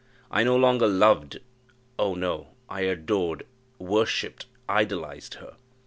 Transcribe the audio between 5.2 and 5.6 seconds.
her!